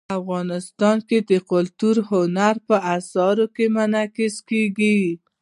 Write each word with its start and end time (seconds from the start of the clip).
افغانستان 0.19 0.97
کې 1.09 1.19
کلتور 1.51 1.95
د 2.01 2.05
هنر 2.09 2.55
په 2.67 2.75
اثار 2.97 3.37
کې 3.55 3.65
منعکس 3.75 4.35
کېږي. 4.49 4.99